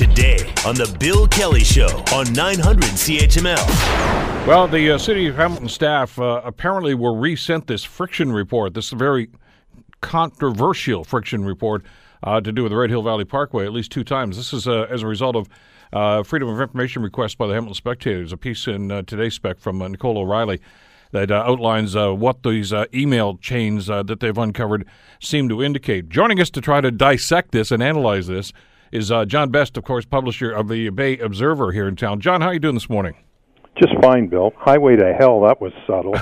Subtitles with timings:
[0.00, 4.46] today on The Bill Kelly Show on 900 CHML.
[4.46, 8.72] Well, the uh, City of Hamilton staff uh, apparently were resent this friction report.
[8.72, 9.28] This very
[10.00, 11.84] controversial friction report
[12.22, 14.38] uh, to do with the Red Hill Valley Parkway at least two times.
[14.38, 15.50] This is uh, as a result of
[15.92, 19.58] uh, Freedom of Information request by the Hamilton Spectators, a piece in uh, today's spec
[19.58, 20.62] from Nicole O'Reilly
[21.10, 24.86] that uh, outlines uh, what these uh, email chains that they've uncovered
[25.20, 26.08] seem to indicate.
[26.08, 28.54] Joining us to try to dissect this and analyze this
[28.92, 32.20] is uh, John Best, of course, publisher of the Bay Observer here in town.
[32.20, 33.14] John, how are you doing this morning?
[33.80, 34.52] Just fine, Bill.
[34.58, 36.12] Highway to hell, that was subtle.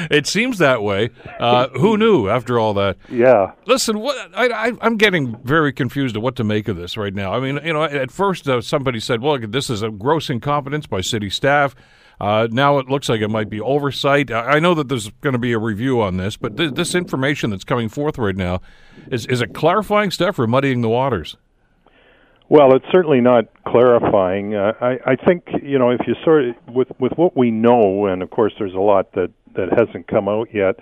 [0.10, 1.10] it seems that way.
[1.38, 2.96] Uh, who knew after all that?
[3.10, 3.52] Yeah.
[3.66, 7.34] Listen, what I, am getting very confused at what to make of this right now.
[7.34, 10.86] I mean, you know, at first uh, somebody said, well, this is a gross incompetence
[10.86, 11.74] by city staff.
[12.20, 14.30] Uh, now it looks like it might be oversight.
[14.30, 17.50] I know that there's going to be a review on this, but th- this information
[17.50, 18.60] that's coming forth right now
[19.10, 21.36] is is it clarifying stuff or muddying the waters?
[22.48, 24.54] Well, it's certainly not clarifying.
[24.54, 28.06] Uh, I, I think you know if you sort of with with what we know,
[28.06, 30.76] and of course there's a lot that that hasn't come out yet.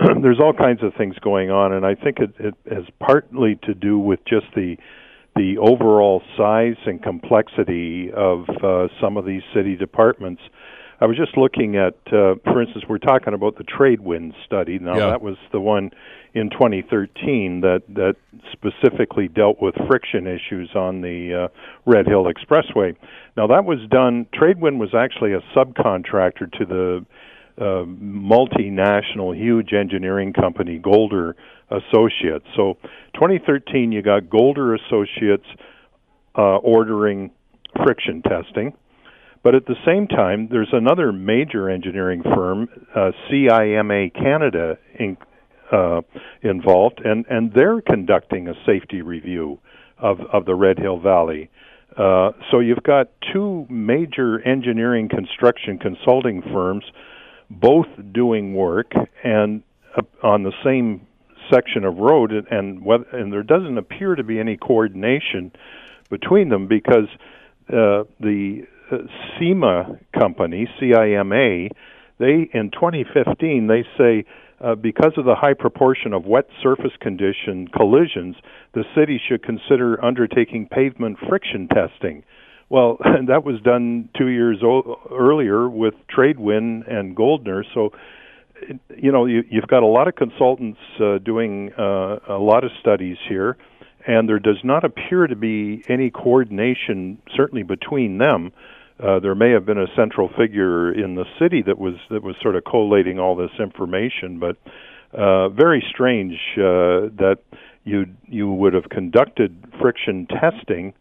[0.22, 3.74] there's all kinds of things going on, and I think it, it has partly to
[3.74, 4.76] do with just the
[5.36, 10.42] the overall size and complexity of uh, some of these city departments.
[11.00, 14.78] I was just looking at, uh, for instance, we're talking about the Tradewinds study.
[14.78, 15.10] Now, yeah.
[15.10, 15.90] that was the one
[16.34, 18.14] in 2013 that that
[18.52, 21.48] specifically dealt with friction issues on the uh,
[21.84, 22.96] Red Hill Expressway.
[23.36, 24.26] Now, that was done.
[24.32, 27.04] Tradewind was actually a subcontractor to the
[27.58, 31.36] uh, multinational, huge engineering company, Golder
[31.70, 32.46] Associates.
[32.56, 32.76] So,
[33.14, 35.46] 2013, you got Golder Associates
[36.36, 37.30] uh, ordering
[37.84, 38.74] friction testing.
[39.42, 45.18] But at the same time, there's another major engineering firm, uh, CIMA Canada, Inc.,
[45.70, 46.00] uh,
[46.42, 49.58] involved, and, and they're conducting a safety review
[49.98, 51.50] of, of the Red Hill Valley.
[51.96, 56.84] Uh, so you've got two major engineering construction consulting firms,
[57.50, 59.62] both doing work and
[59.96, 61.06] uh, on the same
[61.52, 65.52] section of road, and whether, and there doesn't appear to be any coordination
[66.10, 67.08] between them because
[67.68, 68.96] uh, the uh,
[69.38, 71.68] CIMA company, CIMA,
[72.18, 74.24] they in 2015 they say
[74.60, 78.36] uh, because of the high proportion of wet surface condition collisions,
[78.72, 82.22] the city should consider undertaking pavement friction testing.
[82.68, 87.64] Well, that was done two years o- earlier with Tradewind and Golder.
[87.74, 87.92] So,
[88.96, 92.70] you know, you, you've got a lot of consultants uh, doing uh, a lot of
[92.80, 93.56] studies here,
[94.06, 98.52] and there does not appear to be any coordination, certainly between them.
[98.98, 102.36] Uh, there may have been a central figure in the city that was that was
[102.40, 104.56] sort of collating all this information, but
[105.12, 107.38] uh, very strange uh, that
[107.82, 110.94] you you would have conducted friction testing,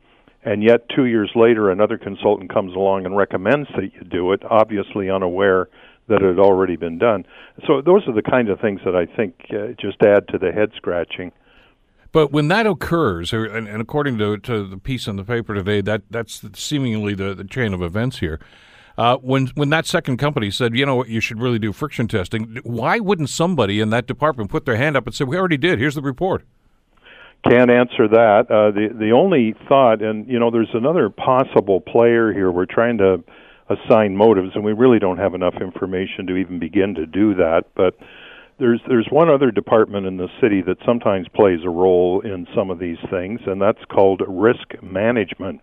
[0.46, 4.42] and yet two years later another consultant comes along and recommends that you do it,
[4.50, 5.70] obviously unaware
[6.08, 7.26] that it had already been done.
[7.66, 10.52] So those are the kind of things that I think uh, just add to the
[10.52, 11.32] head scratching.
[12.12, 15.56] But when that occurs, or, and, and, according to, to the piece in the paper
[15.56, 18.40] today, that that's seemingly the, the chain of events here.
[18.96, 22.08] Uh, when when that second company said, you know what, you should really do friction
[22.08, 25.58] testing, why wouldn't somebody in that department put their hand up and say, we already
[25.58, 26.44] did, here's the report?
[27.50, 28.46] Can't answer that.
[28.50, 32.50] Uh, the the only thought, and you know, there's another possible player here.
[32.50, 33.24] We're trying to
[33.70, 37.64] assign motives, and we really don't have enough information to even begin to do that.
[37.76, 37.96] But
[38.60, 42.70] there's there's one other department in the city that sometimes plays a role in some
[42.70, 45.60] of these things, and that's called risk management.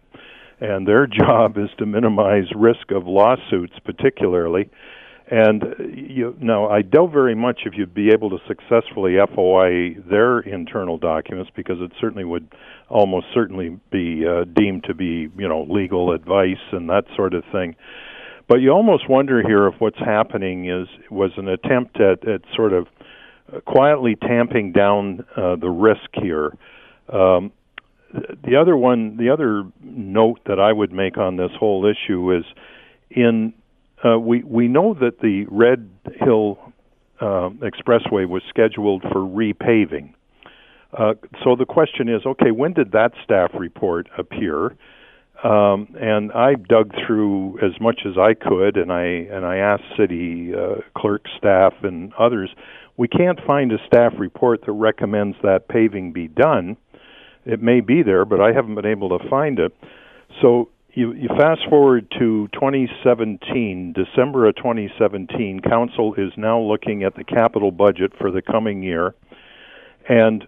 [0.60, 4.68] And their job is to minimize risk of lawsuits, particularly.
[5.30, 5.62] And
[5.94, 10.98] you know, I doubt very much if you'd be able to successfully FOI their internal
[10.98, 12.48] documents because it certainly would
[12.88, 17.44] almost certainly be uh, deemed to be, you know, legal advice and that sort of
[17.52, 17.76] thing.
[18.48, 22.72] But you almost wonder here if what's happening is was an attempt at, at sort
[22.72, 22.88] of
[23.64, 26.56] quietly tamping down uh, the risk here.
[27.08, 27.52] Um,
[28.12, 32.44] the other one, the other note that I would make on this whole issue is,
[33.10, 33.54] in
[34.04, 36.58] uh, we we know that the Red Hill
[37.20, 40.14] uh, Expressway was scheduled for repaving.
[40.96, 41.14] Uh,
[41.44, 44.76] so the question is, okay, when did that staff report appear?
[45.44, 49.84] Um, and I dug through as much as I could, and I and I asked
[49.96, 52.50] city uh, clerk staff and others.
[52.96, 56.76] We can't find a staff report that recommends that paving be done.
[57.46, 59.74] It may be there, but I haven't been able to find it.
[60.42, 65.60] So you, you fast forward to 2017, December of 2017.
[65.60, 69.14] Council is now looking at the capital budget for the coming year,
[70.08, 70.46] and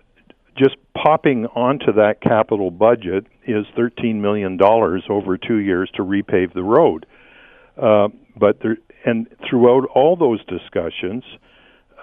[0.57, 6.63] just popping onto that capital budget is $13 million over two years to repave the
[6.63, 7.07] road.
[7.81, 11.25] Uh, but there, and throughout all those discussions,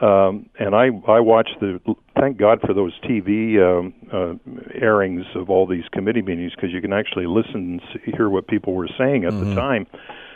[0.01, 1.80] um, and I I watch the
[2.19, 4.33] thank God for those TV um, uh,
[4.80, 8.48] airings of all these committee meetings because you can actually listen and see, hear what
[8.48, 9.50] people were saying at mm-hmm.
[9.50, 9.88] the time.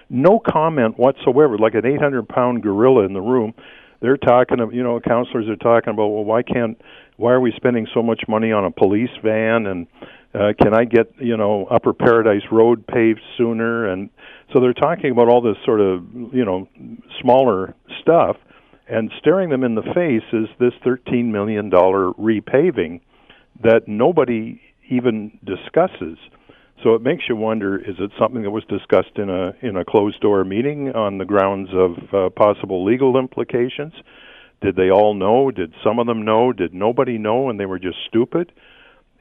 [0.09, 3.53] No comment whatsoever, like an 800 pound gorilla in the room.
[4.01, 6.80] They're talking, you know, councilors are talking about, well, why can't,
[7.18, 9.88] why are we spending so much money on a police van and
[10.33, 13.88] uh, can I get, you know, Upper Paradise Road paved sooner?
[13.88, 14.09] And
[14.51, 16.03] so they're talking about all this sort of,
[16.33, 16.68] you know,
[17.21, 18.38] smaller stuff
[18.88, 23.01] and staring them in the face is this $13 million repaving
[23.63, 26.18] that nobody even discusses.
[26.83, 29.85] So it makes you wonder: Is it something that was discussed in a in a
[29.85, 33.94] closed door meeting on the grounds of uh, possible legal implications?
[34.62, 35.51] Did they all know?
[35.51, 36.51] Did some of them know?
[36.51, 38.51] Did nobody know, and they were just stupid?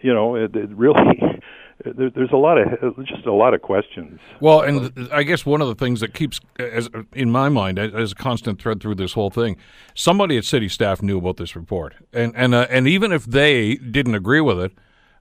[0.01, 1.21] You know, it, it really
[1.85, 4.21] there, there's a lot of just a lot of questions.
[4.41, 8.13] Well, and I guess one of the things that keeps, as in my mind, as
[8.13, 9.57] a constant thread through this whole thing,
[9.95, 13.77] somebody at city staff knew about this report, and and uh, and even if they
[13.77, 14.73] didn't agree with it.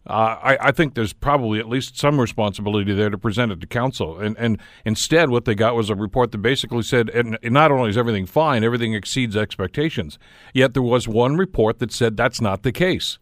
[0.08, 3.68] Uh, I, I, think there's probably at least some responsibility there to present it to
[3.68, 4.20] council.
[4.20, 7.92] And, and instead, what they got was a report that basically said, and not only
[7.92, 10.18] is everything fine, everything exceeds expectations.
[10.56, 13.20] Yet there was one report that said that's not the case.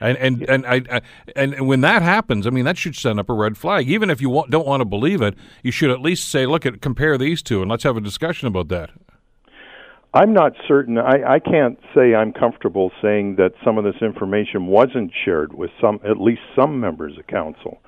[0.00, 1.00] And and and I, I,
[1.34, 3.88] and when that happens, I mean that should send up a red flag.
[3.88, 6.66] Even if you want, don't want to believe it, you should at least say, "Look
[6.66, 8.90] at compare these two, and let's have a discussion about that."
[10.16, 10.96] I'm not certain.
[10.96, 15.70] I, I can't say I'm comfortable saying that some of this information wasn't shared with
[15.78, 17.82] some, at least some members of council.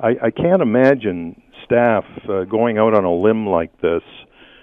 [0.00, 4.02] I, I can't imagine staff uh, going out on a limb like this.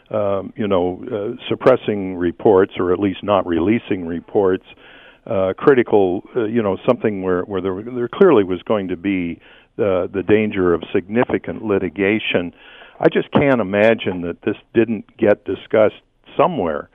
[0.10, 4.66] Um, you know, uh, suppressing reports or at least not releasing reports
[5.26, 9.40] uh, critical, uh, you know, something where where there there clearly was going to be
[9.78, 12.54] the the danger of significant litigation.
[13.00, 16.02] I just can't imagine that this didn't get discussed
[16.38, 16.90] somewhere.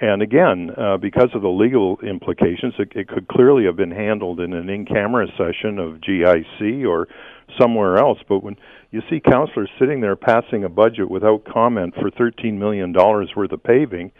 [0.00, 4.38] And again, uh, because of the legal implications, it, it could clearly have been handled
[4.38, 7.08] in an in-camera session of GIC or
[7.60, 8.18] somewhere else.
[8.28, 8.56] But when
[8.92, 13.62] you see councilors sitting there passing a budget without comment for $13 million worth of
[13.64, 14.12] paving,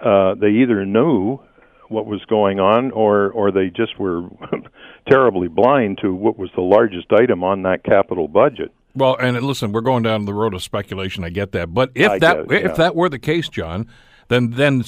[0.00, 1.40] uh, they either knew
[1.88, 4.22] what was going on, or or they just were
[5.08, 8.72] terribly blind to what was the largest item on that capital budget.
[8.94, 11.24] Well, and listen, we're going down the road of speculation.
[11.24, 12.70] I get that, but if I that guess, yeah.
[12.70, 13.86] if that were the case, John,
[14.28, 14.84] then then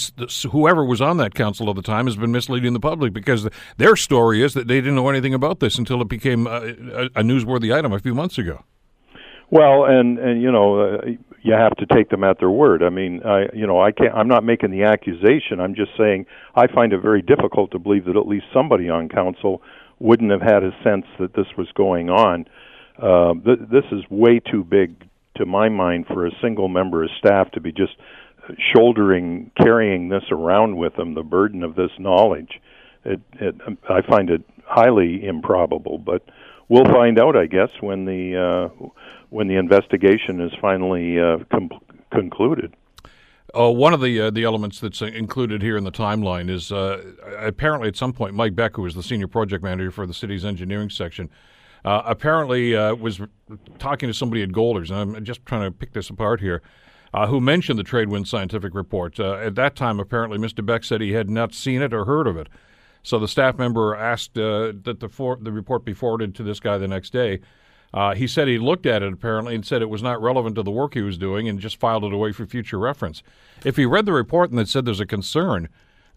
[0.50, 3.96] whoever was on that council at the time has been misleading the public because their
[3.96, 6.60] story is that they didn't know anything about this until it became a,
[7.14, 8.64] a newsworthy item a few months ago.
[9.50, 11.00] Well, and and you know, uh,
[11.42, 12.82] you have to take them at their word.
[12.82, 14.14] I mean, I you know, I can't.
[14.14, 15.60] I'm not making the accusation.
[15.60, 19.08] I'm just saying I find it very difficult to believe that at least somebody on
[19.08, 19.62] council
[19.98, 22.46] wouldn't have had a sense that this was going on.
[23.00, 24.94] Uh, th- this is way too big
[25.36, 27.92] to my mind for a single member of staff to be just
[28.74, 32.60] shouldering, carrying this around with them, the burden of this knowledge.
[33.04, 33.54] It, it,
[33.88, 36.22] I find it highly improbable, but
[36.68, 38.86] we'll find out, I guess, when the uh,
[39.28, 41.70] when the investigation is finally uh, com-
[42.12, 42.74] concluded.
[43.58, 47.02] Uh, one of the uh, the elements that's included here in the timeline is uh,
[47.38, 50.44] apparently at some point Mike Beck, who was the senior project manager for the city's
[50.44, 51.28] engineering section,
[51.84, 53.20] uh, apparently uh, was
[53.80, 56.62] talking to somebody at Golders, and I'm just trying to pick this apart here,
[57.12, 59.18] uh, who mentioned the Tradewind scientific report.
[59.18, 60.64] at that time, apparently, Mr.
[60.64, 62.48] Beck said he had not seen it or heard of it.
[63.02, 66.78] So the staff member asked that the for- the report be forwarded to this guy
[66.78, 67.40] the next day.
[67.92, 70.62] Uh, he said he looked at it apparently and said it was not relevant to
[70.62, 73.22] the work he was doing and just filed it away for future reference.
[73.64, 75.68] If he read the report and it said there's a concern,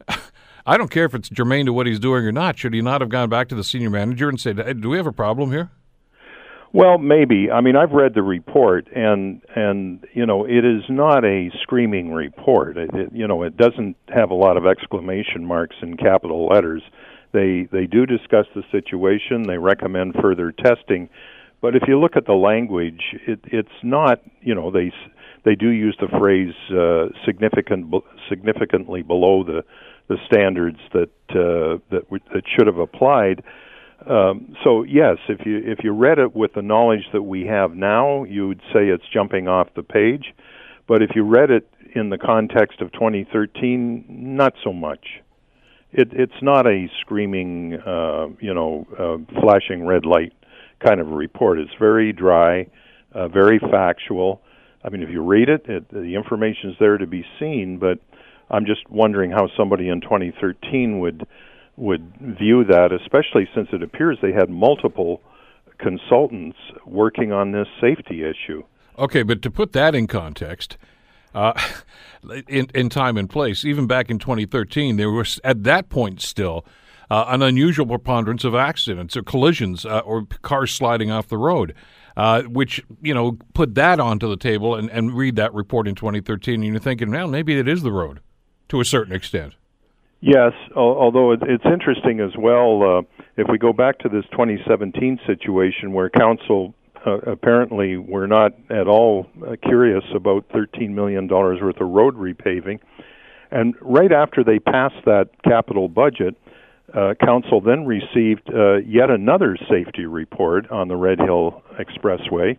[0.65, 2.57] I don't care if it's germane to what he's doing or not.
[2.59, 4.97] Should he not have gone back to the senior manager and said, hey, "Do we
[4.97, 5.71] have a problem here?"
[6.73, 7.51] Well, maybe.
[7.51, 12.11] I mean, I've read the report, and and you know, it is not a screaming
[12.11, 12.77] report.
[12.77, 16.81] It, it, you know, it doesn't have a lot of exclamation marks in capital letters.
[17.31, 19.43] They they do discuss the situation.
[19.43, 21.09] They recommend further testing,
[21.61, 24.21] but if you look at the language, it, it's not.
[24.41, 24.91] You know, they
[25.45, 27.93] they do use the phrase uh, significant
[28.29, 29.63] significantly below the
[30.07, 33.43] the standards that uh, that w- that should have applied.
[34.07, 37.75] Um, so yes, if you if you read it with the knowledge that we have
[37.75, 40.33] now, you would say it's jumping off the page.
[40.87, 45.21] But if you read it in the context of 2013, not so much.
[45.91, 50.33] It, it's not a screaming, uh, you know, uh, flashing red light
[50.83, 51.59] kind of report.
[51.59, 52.67] It's very dry,
[53.13, 54.41] uh, very factual.
[54.83, 57.77] I mean, if you read it, it, the information is there to be seen.
[57.77, 57.99] But
[58.49, 61.27] I'm just wondering how somebody in 2013 would
[61.75, 65.21] would view that, especially since it appears they had multiple
[65.79, 68.63] consultants working on this safety issue.
[68.97, 70.77] Okay, but to put that in context,
[71.33, 71.53] uh,
[72.47, 76.65] in, in time and place, even back in 2013, there was at that point still
[77.09, 81.73] uh, an unusual preponderance of accidents or collisions uh, or cars sliding off the road.
[82.15, 85.95] Uh, which you know put that onto the table and, and read that report in
[85.95, 88.19] 2013, and you're thinking, well, maybe it is the road
[88.69, 89.55] to a certain extent.
[90.25, 92.81] Yes, although it's interesting as well.
[92.81, 93.01] Uh,
[93.35, 96.73] if we go back to this 2017 situation where council
[97.05, 102.15] uh, apparently were not at all uh, curious about 13 million dollars worth of road
[102.15, 102.79] repaving,
[103.51, 106.35] and right after they passed that capital budget,
[106.93, 112.57] uh, council then received uh, yet another safety report on the Red Hill Expressway,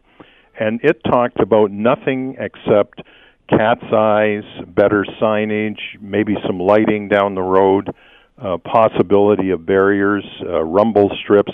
[0.60, 3.00] and it talked about nothing except
[3.48, 7.90] cat's eyes, better signage, maybe some lighting down the road,
[8.42, 11.52] uh, possibility of barriers, uh, rumble strips.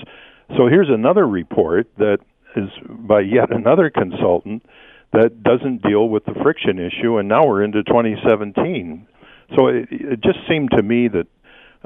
[0.57, 2.19] So here's another report that
[2.57, 4.65] is by yet another consultant
[5.13, 9.07] that doesn't deal with the friction issue, and now we're into 2017.
[9.57, 11.27] So it, it just seemed to me that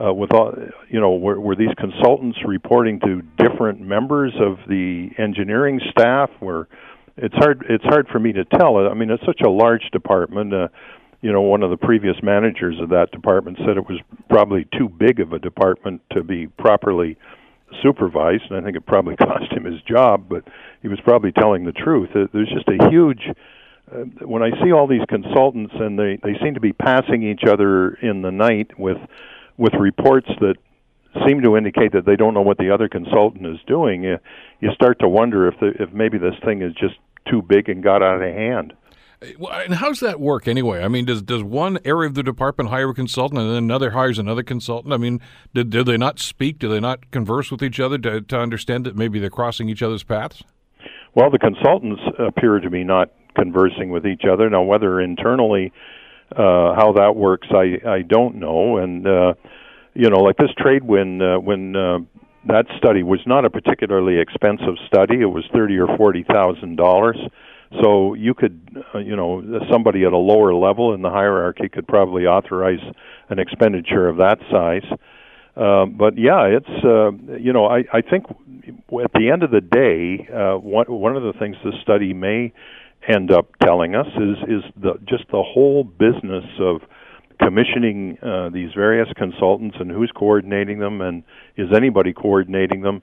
[0.03, 0.53] uh, with all,
[0.89, 6.31] you know, were, were these consultants reporting to different members of the engineering staff?
[6.41, 6.69] Where
[7.17, 8.77] it's hard, it's hard for me to tell.
[8.77, 10.53] I mean, it's such a large department.
[10.53, 10.69] Uh,
[11.21, 14.89] you know, one of the previous managers of that department said it was probably too
[14.89, 17.17] big of a department to be properly
[17.83, 20.27] supervised, and I think it probably cost him his job.
[20.29, 20.45] But
[20.83, 22.11] he was probably telling the truth.
[22.13, 23.23] There's just a huge
[23.93, 27.45] uh, when I see all these consultants and they they seem to be passing each
[27.49, 28.99] other in the night with
[29.57, 30.57] with reports that
[31.27, 34.19] seem to indicate that they don't know what the other consultant is doing, you,
[34.61, 36.95] you start to wonder if the, if maybe this thing is just
[37.31, 38.73] too big and got out of hand.
[39.23, 40.83] And how's that work anyway?
[40.83, 43.91] I mean, does does one area of the department hire a consultant and then another
[43.91, 44.93] hires another consultant?
[44.93, 45.21] I mean,
[45.55, 46.59] did do they not speak?
[46.59, 49.83] Do they not converse with each other to, to understand that maybe they're crossing each
[49.83, 50.43] other's paths?
[51.15, 54.51] Well, the consultants appear to be not conversing with each other.
[54.51, 55.73] Now, whether internally
[56.33, 58.77] uh, how that works, I I don't know.
[58.77, 59.35] And uh,
[59.95, 61.99] you know, like this Tradewind uh, when uh,
[62.47, 65.21] that study was not a particularly expensive study.
[65.21, 67.17] It was thirty or forty thousand dollars.
[67.83, 71.89] So you could, uh, you know, somebody at a lower level in the hierarchy could
[71.89, 72.79] probably authorize
[73.31, 74.85] an expenditure of that size.
[75.57, 79.61] Uh, but yeah, it's uh, you know I I think at the end of the
[79.61, 82.53] day, uh, one one of the things this study may
[83.07, 86.81] end up telling us is is the just the whole business of
[87.41, 91.23] commissioning uh, these various consultants and who's coordinating them and
[91.57, 93.03] is anybody coordinating them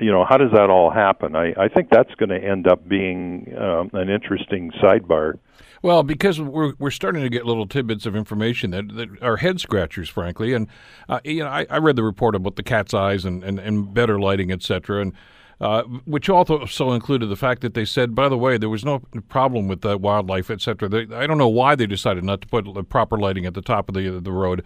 [0.00, 2.88] you know how does that all happen i i think that's going to end up
[2.88, 5.38] being um, an interesting sidebar
[5.84, 9.60] well, because we're we're starting to get little tidbits of information that, that are head
[9.60, 10.54] scratchers, frankly.
[10.54, 10.66] And
[11.10, 13.92] uh, you know, I, I, read the report about the cat's eyes and, and, and
[13.92, 15.02] better lighting, et cetera.
[15.02, 15.12] And
[15.60, 19.00] uh, which also included the fact that they said, by the way, there was no
[19.28, 21.06] problem with the wildlife, et etc.
[21.16, 23.94] I don't know why they decided not to put proper lighting at the top of
[23.94, 24.64] the the road,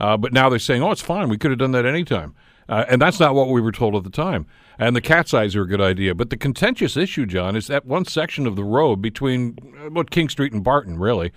[0.00, 1.28] uh, but now they're saying, oh, it's fine.
[1.28, 2.34] We could have done that anytime.
[2.68, 4.46] Uh, and that's not what we were told at the time.
[4.78, 6.14] And the cat's eyes are a good idea.
[6.14, 10.28] But the contentious issue, John, is that one section of the road between about King
[10.28, 11.32] Street and Barton, really.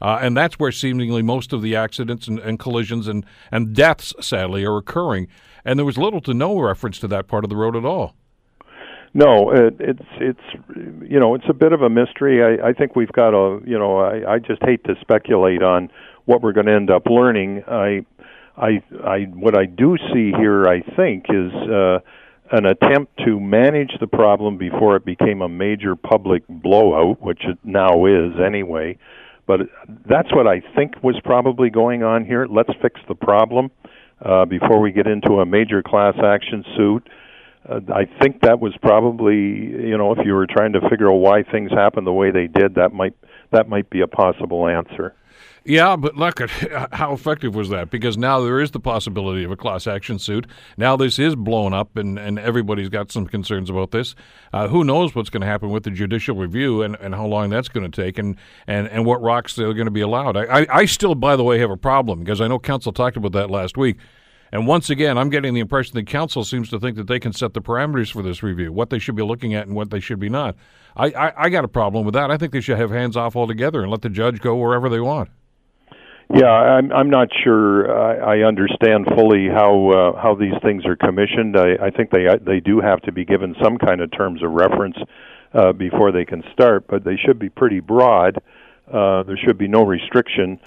[0.00, 4.12] Uh, and that's where seemingly most of the accidents and, and, collisions and, and deaths,
[4.20, 5.28] sadly, are occurring.
[5.64, 8.16] And there was little to no reference to that part of the road at all.
[9.14, 10.40] No, it, it's it's
[11.02, 12.42] you know it's a bit of a mystery.
[12.42, 15.90] I, I think we've got a you know I, I just hate to speculate on
[16.24, 17.62] what we're going to end up learning.
[17.68, 18.06] I
[18.56, 21.98] I I what I do see here I think is uh,
[22.52, 27.58] an attempt to manage the problem before it became a major public blowout, which it
[27.64, 28.96] now is anyway.
[29.46, 29.60] But
[30.08, 32.46] that's what I think was probably going on here.
[32.48, 33.70] Let's fix the problem
[34.24, 37.08] uh, before we get into a major class action suit
[37.68, 41.16] uh, I think that was probably you know if you were trying to figure out
[41.16, 43.14] why things happened the way they did, that might
[43.52, 45.14] that might be a possible answer.
[45.64, 46.50] Yeah, but look at
[46.92, 47.90] how effective was that?
[47.90, 50.46] Because now there is the possibility of a class action suit.
[50.76, 54.14] Now this is blown up, and, and everybody's got some concerns about this.
[54.52, 57.50] Uh, who knows what's going to happen with the judicial review and, and how long
[57.50, 60.36] that's going to take, and, and, and what rocks they're going to be allowed.
[60.36, 63.16] I, I, I still, by the way, have a problem because I know council talked
[63.16, 63.98] about that last week.
[64.52, 67.32] And once again, I'm getting the impression that council seems to think that they can
[67.32, 69.98] set the parameters for this review, what they should be looking at and what they
[69.98, 70.56] should be not.
[70.94, 72.30] I, I, I got a problem with that.
[72.30, 75.00] I think they should have hands off altogether and let the judge go wherever they
[75.00, 75.30] want.
[76.34, 80.96] Yeah, I'm I'm not sure I, I understand fully how uh, how these things are
[80.96, 81.58] commissioned.
[81.58, 84.52] I, I think they they do have to be given some kind of terms of
[84.52, 84.96] reference
[85.52, 88.38] uh, before they can start, but they should be pretty broad.
[88.90, 90.58] Uh, there should be no restriction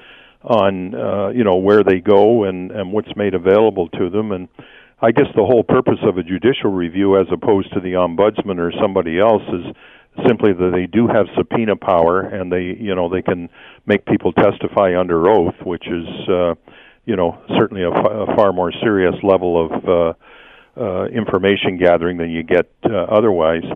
[0.45, 4.31] on uh, you know where they go and and what's made available to them.
[4.31, 4.47] And
[5.01, 8.71] I guess the whole purpose of a judicial review as opposed to the ombudsman or
[8.81, 9.75] somebody else is
[10.27, 13.49] simply that they do have subpoena power and they you know they can
[13.85, 16.55] make people testify under oath which is uh
[17.05, 20.13] you know certainly a, f- a far more serious level of uh
[20.81, 23.63] uh information gathering than you get uh, otherwise.
[23.69, 23.75] uh,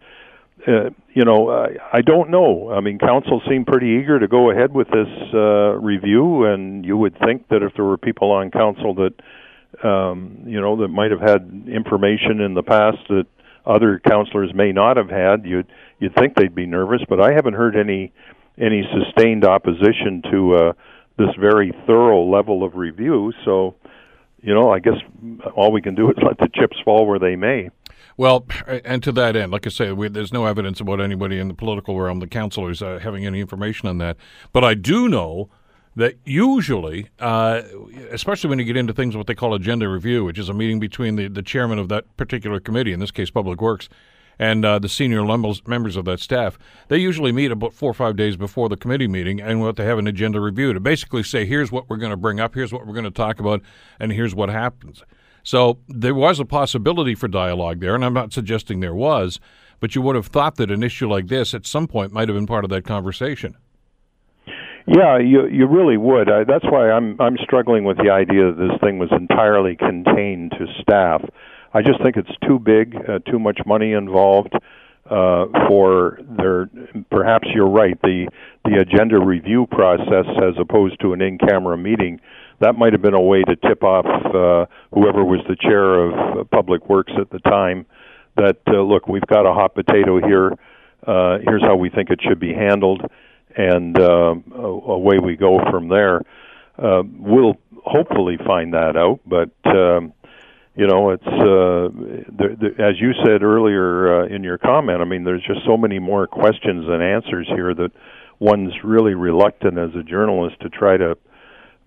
[1.13, 2.71] you know, I, I don't know.
[2.71, 6.97] I mean, council seemed pretty eager to go ahead with this uh, review, and you
[6.97, 11.11] would think that if there were people on council that, um, you know, that might
[11.11, 13.25] have had information in the past that
[13.65, 15.67] other councilors may not have had, you'd
[15.99, 17.01] you'd think they'd be nervous.
[17.07, 18.11] But I haven't heard any
[18.59, 20.73] any sustained opposition to uh,
[21.17, 23.31] this very thorough level of review.
[23.45, 23.75] So,
[24.41, 24.95] you know, I guess
[25.55, 27.69] all we can do is let the chips fall where they may.
[28.19, 31.47] Well, and to that end, like I say, we, there's no evidence about anybody in
[31.47, 34.17] the political realm, the councilors, uh, having any information on that.
[34.51, 35.49] But I do know
[35.95, 37.61] that usually, uh,
[38.11, 40.81] especially when you get into things what they call agenda review, which is a meeting
[40.81, 43.87] between the, the chairman of that particular committee, in this case, Public Works,
[44.37, 46.59] and uh, the senior members of that staff,
[46.89, 49.85] they usually meet about four or five days before the committee meeting and what they
[49.85, 52.73] have an agenda review to basically say, here's what we're going to bring up, here's
[52.73, 53.61] what we're going to talk about,
[53.97, 55.03] and here's what happens.
[55.43, 59.39] So there was a possibility for dialogue there, and I'm not suggesting there was,
[59.79, 62.35] but you would have thought that an issue like this at some point might have
[62.35, 63.55] been part of that conversation.
[64.87, 66.31] Yeah, you you really would.
[66.31, 70.51] I, that's why I'm I'm struggling with the idea that this thing was entirely contained
[70.51, 71.21] to staff.
[71.73, 74.53] I just think it's too big, uh, too much money involved
[75.05, 76.69] uh, for their.
[77.11, 78.01] Perhaps you're right.
[78.01, 78.29] The
[78.65, 82.19] the agenda review process, as opposed to an in-camera meeting,
[82.59, 86.39] that might have been a way to tip off uh, whoever was the chair of
[86.39, 87.85] uh, Public Works at the time
[88.35, 90.53] that uh, look, we've got a hot potato here.
[91.05, 93.01] Uh, here's how we think it should be handled,
[93.55, 96.21] and uh, away we go from there.
[96.77, 100.13] Uh, we'll hopefully find that out, but um,
[100.75, 105.01] you know, it's uh, the, the, as you said earlier uh, in your comment.
[105.01, 107.91] I mean, there's just so many more questions than answers here that
[108.39, 111.17] one's really reluctant as a journalist to try to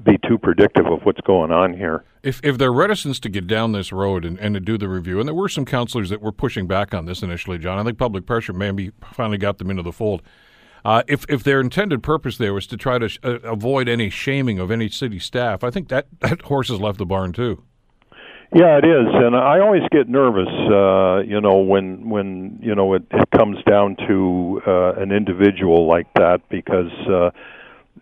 [0.04, 2.04] be too predictive of what's going on here.
[2.22, 5.18] If if they're reticent to get down this road and, and to do the review,
[5.18, 7.78] and there were some councillors that were pushing back on this initially, John.
[7.78, 10.22] I think public pressure maybe finally got them into the fold.
[10.84, 14.10] Uh, if if their intended purpose there was to try to sh- uh, avoid any
[14.10, 17.62] shaming of any city staff, I think that that horse has left the barn too.
[18.54, 22.92] Yeah, it is, and I always get nervous, uh, you know, when when you know
[22.94, 26.92] it, it comes down to uh, an individual like that because.
[27.08, 27.30] Uh,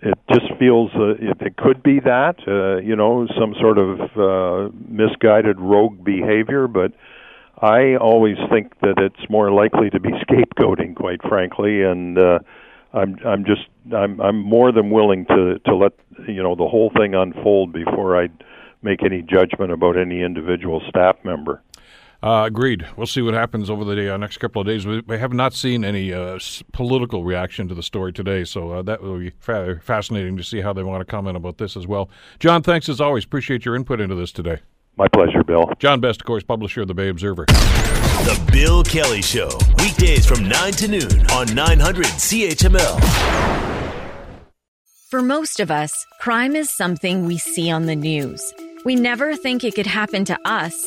[0.03, 4.75] it just feels uh, it, could be that uh, you know some sort of uh,
[4.89, 6.93] misguided rogue behavior, but
[7.61, 12.39] I always think that it's more likely to be scapegoating, quite frankly, and uh,
[12.95, 15.93] I'm I'm just I'm I'm more than willing to to let
[16.27, 18.29] you know the whole thing unfold before I
[18.83, 21.63] make any judgment about any individual staff member.
[22.23, 22.87] Uh, agreed.
[22.97, 24.87] We'll see what happens over the uh, next couple of days.
[24.87, 26.39] We, we have not seen any uh,
[26.73, 30.61] political reaction to the story today, so uh, that will be fa- fascinating to see
[30.61, 32.11] how they want to comment about this as well.
[32.39, 33.25] John, thanks as always.
[33.25, 34.61] Appreciate your input into this today.
[34.97, 35.71] My pleasure, Bill.
[35.79, 37.47] John Best, of course, publisher of the Bay Observer.
[37.47, 43.01] The Bill Kelly Show, weekdays from 9 to noon on 900 CHML.
[45.09, 48.43] For most of us, crime is something we see on the news.
[48.85, 50.87] We never think it could happen to us